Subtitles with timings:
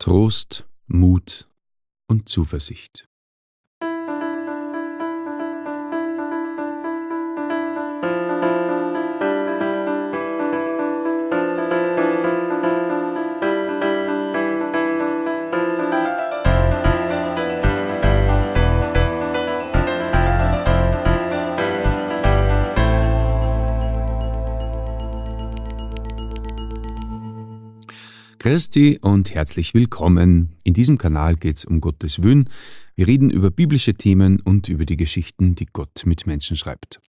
[0.00, 1.46] Trost, Mut
[2.06, 3.09] und Zuversicht.
[28.40, 30.56] Christi und herzlich willkommen.
[30.64, 32.48] In diesem Kanal geht es um Gottes Willen.
[32.94, 37.02] Wir reden über biblische Themen und über die Geschichten, die Gott mit Menschen schreibt.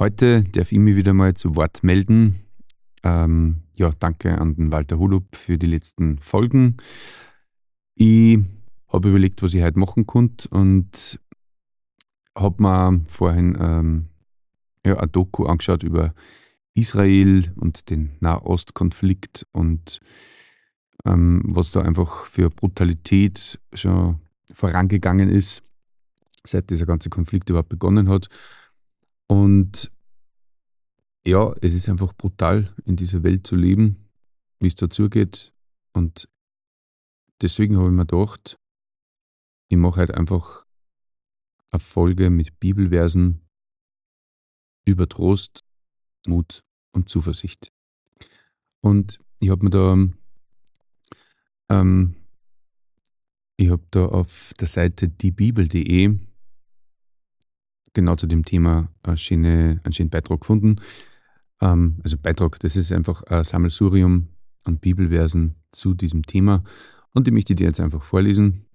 [0.00, 2.40] Heute darf ich mich wieder mal zu Wort melden.
[3.04, 6.76] Ähm, ja, danke an den Walter Hulup für die letzten Folgen.
[7.94, 8.40] Ich
[8.88, 11.20] habe überlegt, was ich heute machen konnte und
[12.36, 14.08] habe mir vorhin ähm,
[14.84, 16.14] ja, ein Doku angeschaut über
[16.74, 20.00] Israel und den Nahostkonflikt und
[21.04, 24.20] ähm, was da einfach für Brutalität schon
[24.52, 25.62] vorangegangen ist,
[26.44, 28.28] seit dieser ganze Konflikt überhaupt begonnen hat.
[29.26, 29.90] Und
[31.26, 34.08] ja, es ist einfach brutal, in dieser Welt zu leben,
[34.60, 35.52] wie es dazu geht.
[35.92, 36.28] Und
[37.42, 38.58] deswegen habe ich mir gedacht,
[39.68, 40.64] ich mache halt einfach
[41.70, 43.42] eine Folge mit Bibelversen
[44.86, 45.60] über Trost,
[46.26, 46.62] Mut
[46.92, 47.70] und Zuversicht.
[48.80, 49.96] Und ich habe mir da
[51.68, 52.14] ähm,
[53.56, 56.18] ich habe da auf der Seite diebibel.de
[57.92, 60.76] genau zu dem Thema einen schönen, einen schönen Beitrag gefunden.
[61.60, 64.28] Ähm, also Beitrag, das ist einfach ein Sammelsurium
[64.64, 66.62] an Bibelversen zu diesem Thema.
[67.12, 68.66] Und ich möchte dir jetzt einfach vorlesen.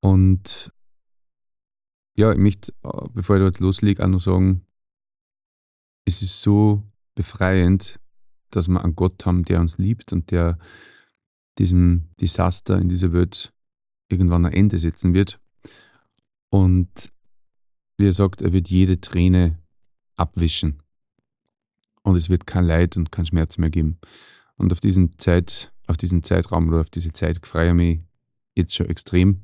[0.00, 0.72] Und
[2.16, 4.66] ja, ich möchte, äh, bevor ich dort loslege, auch noch sagen,
[6.04, 6.82] es ist so
[7.14, 8.00] befreiend,
[8.50, 10.58] dass wir einen Gott haben, der uns liebt und der
[11.58, 13.52] diesem Desaster in dieser Welt
[14.08, 15.40] irgendwann ein Ende setzen wird.
[16.50, 17.12] Und
[17.96, 19.58] wie er sagt, er wird jede Träne
[20.16, 20.82] abwischen.
[22.02, 23.98] Und es wird kein Leid und kein Schmerz mehr geben.
[24.56, 28.00] Und auf diesen Zeit, auf diesen Zeitraum oder auf diese Zeit freue ich mich
[28.54, 29.42] jetzt schon extrem.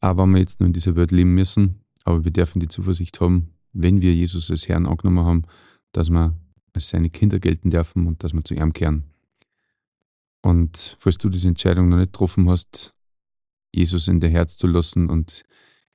[0.00, 3.20] Aber wenn wir jetzt nur in dieser Welt leben müssen, aber wir dürfen die Zuversicht
[3.20, 5.42] haben, wenn wir Jesus als Herrn angenommen haben,
[5.92, 6.36] dass wir
[6.72, 9.11] als seine Kinder gelten dürfen und dass wir zu ihm kehren.
[10.42, 12.94] Und falls du diese Entscheidung noch nicht getroffen hast,
[13.72, 15.44] Jesus in dein Herz zu lassen und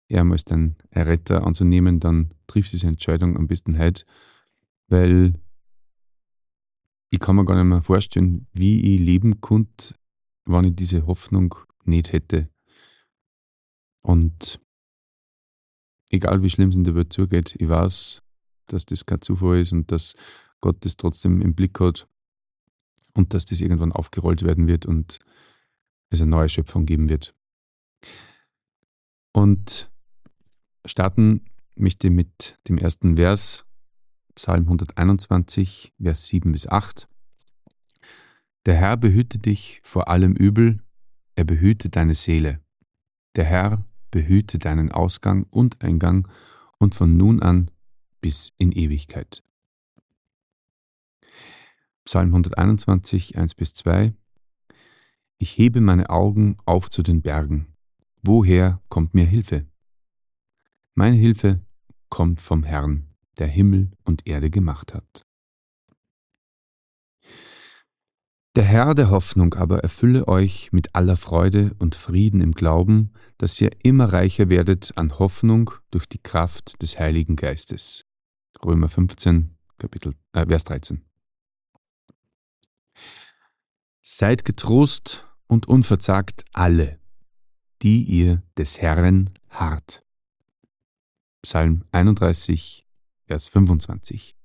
[0.08, 4.06] er als dein Erretter anzunehmen, dann triff diese Entscheidung am besten heute,
[4.88, 5.34] weil
[7.10, 9.96] ich kann mir gar nicht mehr vorstellen, wie ich leben konnte,
[10.46, 12.50] wenn ich diese Hoffnung nicht hätte.
[14.02, 14.62] Und
[16.10, 18.24] egal wie schlimm es in der Welt zugeht, ich weiß,
[18.68, 20.16] dass das kein Zufall ist und dass
[20.62, 22.08] Gott das trotzdem im Blick hat
[23.18, 25.20] und dass das irgendwann aufgerollt werden wird und
[26.10, 27.36] es eine neue Schöpfung geben wird.
[29.34, 29.92] Und
[30.86, 31.46] starten
[31.76, 33.66] möchte mit dem ersten Vers,
[34.36, 37.08] Psalm 121, Vers 7 bis 8.
[38.66, 40.84] Der Herr behüte dich vor allem Übel,
[41.36, 42.60] er behüte deine Seele.
[43.36, 46.28] Der Herr behüte deinen Ausgang und Eingang
[46.78, 47.72] und von nun an
[48.22, 49.44] bis in Ewigkeit.
[52.08, 54.14] Psalm 121, 1 bis 2
[55.40, 57.68] Ich hebe meine Augen auf zu den Bergen.
[58.24, 59.68] Woher kommt mir Hilfe?
[60.96, 61.60] Meine Hilfe
[62.08, 65.26] kommt vom Herrn, der Himmel und Erde gemacht hat.
[68.56, 73.60] Der Herr der Hoffnung aber erfülle euch mit aller Freude und Frieden im Glauben, dass
[73.60, 78.06] ihr immer reicher werdet an Hoffnung durch die Kraft des Heiligen Geistes.
[78.64, 81.07] Römer 15, Kapitel, äh, Vers 13.
[84.10, 86.98] Seid getrost und unverzagt alle,
[87.82, 90.06] die ihr des Herrn harrt.
[91.42, 92.88] Psalm 31,
[93.26, 94.38] Vers 25.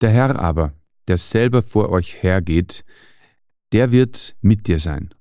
[0.00, 0.72] Der Herr aber,
[1.08, 2.86] der selber vor euch hergeht,
[3.72, 5.14] der wird mit dir sein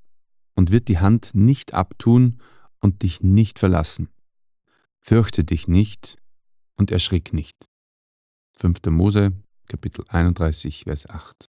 [0.55, 2.41] und wird die Hand nicht abtun
[2.79, 4.07] und dich nicht verlassen.
[5.01, 6.17] Fürchte dich nicht
[6.77, 7.69] und erschrick nicht.
[8.53, 8.85] 5.
[8.85, 9.33] Mose,
[9.67, 11.49] Kapitel 31, Vers 8.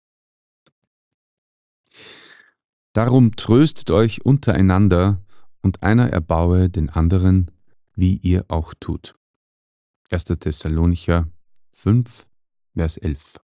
[2.92, 5.22] Darum tröstet euch untereinander
[5.62, 7.50] und einer erbaue den anderen,
[7.94, 9.14] wie ihr auch tut.
[10.10, 10.24] 1.
[10.24, 11.28] Thessalonicher
[11.72, 12.26] 5,
[12.74, 13.40] Vers 11.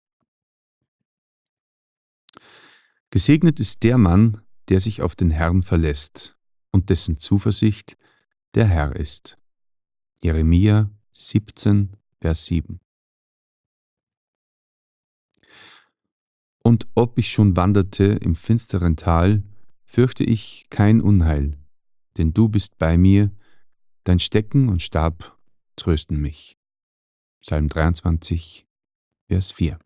[3.11, 6.37] Gesegnet ist der Mann, der sich auf den Herrn verlässt
[6.71, 7.97] und dessen Zuversicht
[8.55, 9.39] der Herr ist.
[10.23, 12.81] Jeremia 17, Vers 7.
[16.63, 19.43] Und ob ich schon wanderte im finsteren Tal,
[19.85, 21.59] fürchte ich kein Unheil,
[22.17, 23.31] denn du bist bei mir,
[24.05, 25.37] dein Stecken und Stab
[25.77, 26.57] trösten mich.
[27.41, 28.67] Psalm 23,
[29.29, 29.79] Vers 4.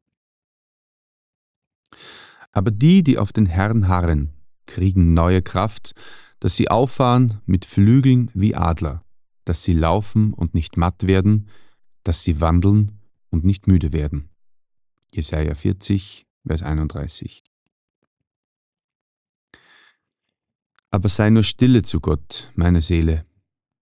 [2.52, 4.32] Aber die, die auf den Herrn harren,
[4.66, 5.94] kriegen neue Kraft,
[6.40, 9.02] dass sie auffahren mit Flügeln wie Adler,
[9.44, 11.48] dass sie laufen und nicht matt werden,
[12.02, 13.00] dass sie wandeln
[13.30, 14.28] und nicht müde werden.
[15.12, 17.42] Jesaja 40, Vers 31.
[20.90, 23.26] Aber sei nur stille zu Gott, meine Seele,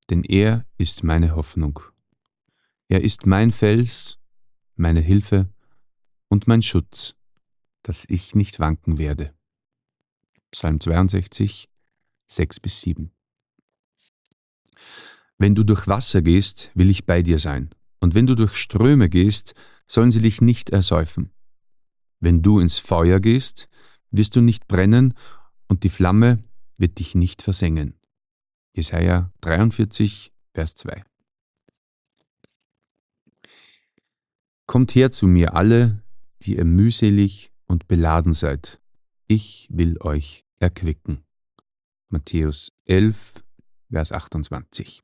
[0.08, 1.80] denn er ist meine Hoffnung.
[2.88, 4.18] Er ist mein Fels,
[4.76, 5.52] meine Hilfe
[6.28, 7.16] und mein Schutz,
[7.82, 9.34] dass ich nicht wanken werde.
[10.50, 11.68] Psalm 62,
[12.26, 13.12] 6 bis 7.
[15.36, 17.70] Wenn du durch Wasser gehst, will ich bei dir sein,
[18.00, 19.54] und wenn du durch Ströme gehst,
[19.86, 21.33] sollen sie dich nicht ersäufen.
[22.20, 23.68] Wenn du ins Feuer gehst,
[24.10, 25.14] wirst du nicht brennen,
[25.66, 26.44] und die Flamme
[26.76, 27.94] wird dich nicht versengen.
[28.74, 31.04] Jesaja 43, Vers 2.
[34.66, 36.02] Kommt her zu mir alle,
[36.42, 38.80] die ihr mühselig und beladen seid.
[39.26, 41.24] Ich will euch erquicken.
[42.08, 43.44] Matthäus 11,
[43.90, 45.02] Vers 28.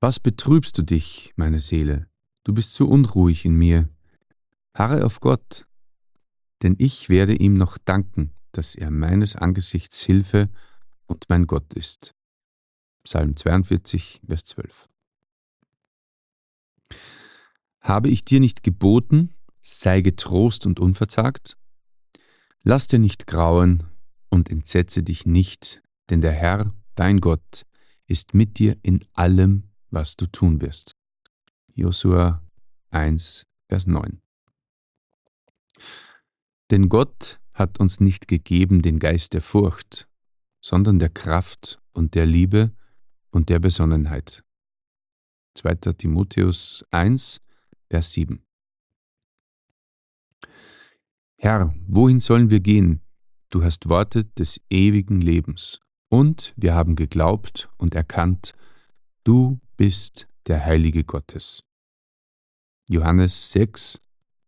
[0.00, 2.08] Was betrübst du dich, meine Seele?
[2.44, 3.88] Du bist so unruhig in mir.
[4.74, 5.66] Harre auf Gott,
[6.62, 10.48] denn ich werde ihm noch danken, dass er meines Angesichts Hilfe
[11.06, 12.14] und mein Gott ist.
[13.04, 14.88] Psalm 42, Vers 12.
[17.80, 21.56] Habe ich dir nicht geboten, sei getrost und unverzagt?
[22.62, 23.84] Lass dir nicht grauen
[24.30, 27.66] und entsetze dich nicht, denn der Herr, dein Gott,
[28.06, 30.96] ist mit dir in allem, was du tun wirst.
[31.74, 32.42] Josua
[32.90, 34.22] 1, Vers 9.
[36.72, 40.08] Denn Gott hat uns nicht gegeben den Geist der Furcht,
[40.58, 42.72] sondern der Kraft und der Liebe
[43.30, 44.42] und der Besonnenheit.
[45.54, 45.74] 2.
[45.92, 47.42] Timotheus 1,
[47.90, 48.42] Vers 7.
[51.36, 53.02] Herr, wohin sollen wir gehen?
[53.50, 55.78] Du hast Worte des ewigen Lebens.
[56.08, 58.54] Und wir haben geglaubt und erkannt,
[59.24, 61.64] du bist der Heilige Gottes.
[62.88, 64.00] Johannes 6,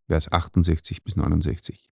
[0.07, 1.94] Vers 68 bis 69.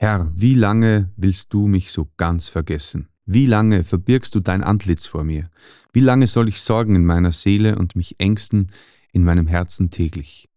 [0.00, 3.08] Herr, wie lange willst du mich so ganz vergessen?
[3.26, 5.50] Wie lange verbirgst du dein Antlitz vor mir?
[5.92, 8.70] Wie lange soll ich sorgen in meiner Seele und mich ängsten
[9.10, 10.48] in meinem Herzen täglich?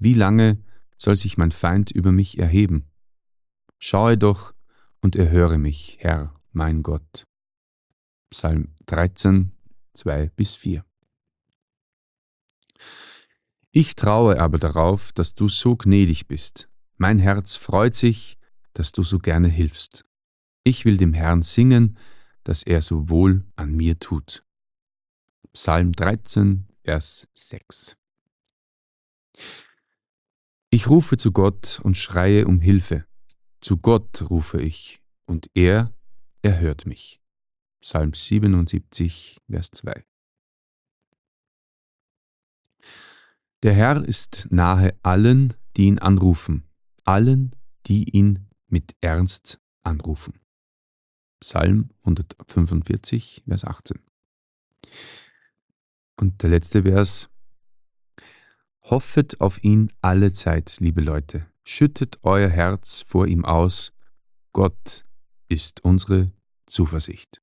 [0.00, 0.58] Wie lange
[0.96, 2.90] soll sich mein Feind über mich erheben?
[3.78, 4.52] Schaue doch
[5.00, 7.22] und erhöre mich, Herr, mein Gott.
[8.30, 9.52] Psalm 13,
[9.94, 10.84] 2 bis 4.
[13.70, 16.68] Ich traue aber darauf, dass du so gnädig bist.
[16.96, 18.37] Mein Herz freut sich,
[18.78, 20.04] dass du so gerne hilfst.
[20.62, 21.98] Ich will dem Herrn singen,
[22.44, 24.44] dass er so wohl an mir tut.
[25.52, 27.96] Psalm 13, Vers 6.
[30.70, 33.04] Ich rufe zu Gott und schreie um Hilfe.
[33.60, 35.92] Zu Gott rufe ich, und er
[36.42, 37.20] erhört mich.
[37.80, 40.04] Psalm 77, Vers 2.
[43.64, 46.62] Der Herr ist nahe allen, die ihn anrufen,
[47.04, 47.56] allen,
[47.88, 50.40] die ihn mit Ernst anrufen.
[51.40, 53.98] Psalm 145, Vers 18.
[56.16, 57.30] Und der letzte Vers,
[58.82, 61.46] Hoffet auf ihn alle Zeit, liebe Leute.
[61.62, 63.92] Schüttet euer Herz vor ihm aus.
[64.52, 65.04] Gott
[65.48, 66.32] ist unsere
[66.66, 67.42] Zuversicht.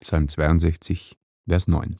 [0.00, 1.98] Psalm 62, Vers 9.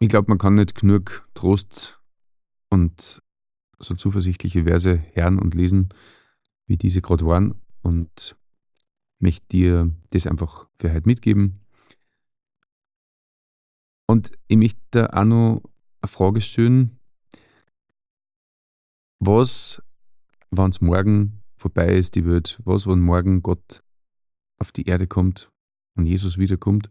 [0.00, 2.00] Ich glaube, man kann nicht genug Trost
[2.70, 3.22] und
[3.78, 5.88] so zuversichtliche Verse hören und lesen,
[6.66, 7.54] wie diese gerade waren.
[7.82, 8.36] Und
[9.18, 11.54] möchte dir das einfach für heute mitgeben.
[14.06, 15.62] Und ich möchte da auch noch
[16.00, 16.98] eine Frage stellen.
[19.20, 19.82] Was,
[20.50, 23.82] wenn es morgen vorbei ist, die Welt, was, wenn morgen Gott
[24.58, 25.50] auf die Erde kommt
[25.94, 26.90] und Jesus wiederkommt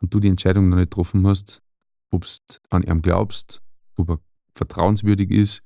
[0.00, 1.62] und du die Entscheidung noch nicht getroffen hast,
[2.10, 3.60] ob du an ihm glaubst,
[3.96, 4.20] ob er
[4.54, 5.62] vertrauenswürdig ist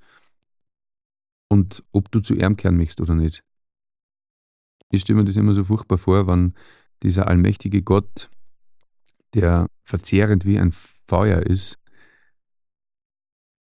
[1.50, 3.42] und ob du zu ihm kehren möchtest oder nicht.
[4.90, 6.54] Ich stelle mir das immer so furchtbar vor, wenn
[7.02, 8.30] dieser allmächtige Gott
[9.35, 11.78] der verzehrend wie ein Feuer ist,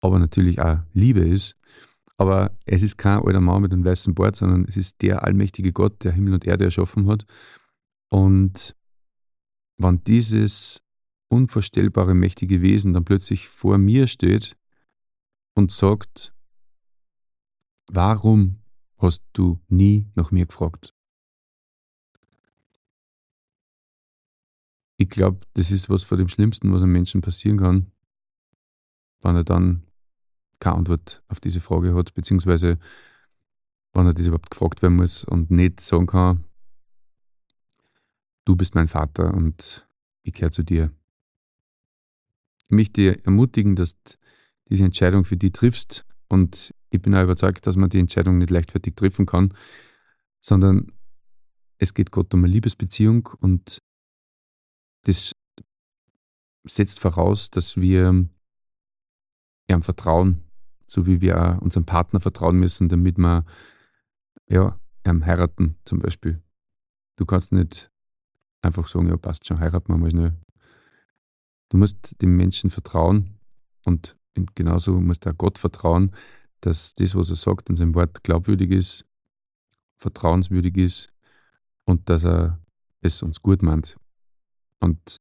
[0.02, 1.56] aber natürlich auch Liebe ist.
[2.18, 5.72] Aber es ist kein alter Mann mit einem weißen Bart, sondern es ist der allmächtige
[5.72, 7.26] Gott, der Himmel und Erde erschaffen hat.
[8.10, 8.76] Und
[9.78, 10.82] wenn dieses
[11.30, 14.58] unvorstellbare, mächtige Wesen dann plötzlich vor mir steht
[15.54, 16.34] und sagt,
[17.92, 18.60] warum
[18.98, 20.94] hast du nie nach mir gefragt?
[24.98, 27.92] Ich glaube, das ist was vor dem Schlimmsten, was einem Menschen passieren kann,
[29.22, 29.84] wenn er dann
[30.60, 32.80] keine Antwort auf diese Frage hat, beziehungsweise
[33.94, 36.44] wenn er das überhaupt gefragt werden muss und nicht sagen kann,
[38.46, 39.88] du bist mein Vater und
[40.24, 40.92] ich gehöre zu dir.
[42.64, 44.14] Ich möchte dir ermutigen, dass du
[44.70, 48.50] diese Entscheidung für dich triffst und ich bin auch überzeugt, dass man die Entscheidung nicht
[48.50, 49.54] leichtfertig treffen kann,
[50.40, 50.92] sondern
[51.78, 53.80] es geht Gott um eine Liebesbeziehung und
[55.04, 55.34] das
[56.66, 58.28] setzt voraus, dass wir
[59.70, 60.44] ihm vertrauen,
[60.88, 63.46] so wie wir auch unserem Partner vertrauen müssen, damit wir
[64.50, 66.42] ja, ihm heiraten zum Beispiel.
[67.16, 67.92] Du kannst nicht
[68.62, 70.34] einfach sagen, ja passt schon, heiraten wir mal schnell.
[71.70, 73.40] Du musst dem Menschen vertrauen
[73.84, 74.16] und
[74.56, 76.12] genauso musst du auch Gott vertrauen,
[76.62, 79.06] dass das, was er sagt in seinem Wort, glaubwürdig ist,
[79.98, 81.10] vertrauenswürdig ist
[81.86, 82.60] und dass er
[83.02, 83.98] es uns gut meint.
[84.80, 85.18] Und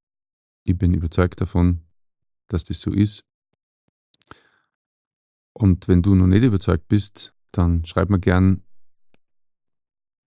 [0.65, 1.83] ich bin überzeugt davon,
[2.49, 3.25] dass das so ist.
[5.53, 8.63] Und wenn du noch nicht überzeugt bist, dann schreib mir gern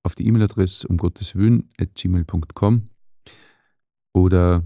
[0.04, 2.86] auf die E-Mail-Adresse um Gottes Willen at gmail.com
[4.13, 4.63] oder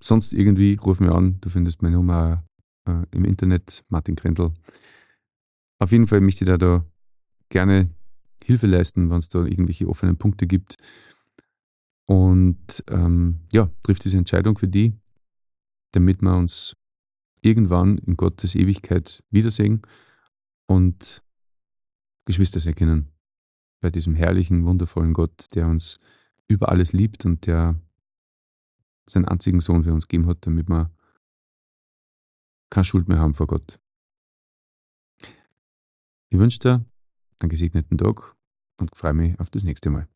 [0.00, 1.38] sonst irgendwie ruf mir an.
[1.40, 2.44] Du findest meine Nummer
[2.86, 4.52] äh, im Internet, Martin Grendel.
[5.78, 6.84] Auf jeden Fall möchte ich dir da
[7.48, 7.90] gerne
[8.42, 10.76] Hilfe leisten, wenn es da irgendwelche offenen Punkte gibt.
[12.06, 14.94] Und ähm, ja, trifft diese Entscheidung für die,
[15.92, 16.76] damit wir uns
[17.42, 19.82] irgendwann in Gottes Ewigkeit wiedersehen
[20.66, 21.22] und
[22.24, 23.12] Geschwister sein können.
[23.80, 25.98] Bei diesem herrlichen, wundervollen Gott, der uns
[26.48, 27.80] über alles liebt und der
[29.08, 30.90] seinen einzigen Sohn für uns gegeben hat, damit wir
[32.70, 33.78] keine Schuld mehr haben vor Gott.
[36.28, 36.84] Ich wünsche dir
[37.40, 38.34] einen gesegneten Tag
[38.78, 40.08] und freue mich auf das nächste Mal.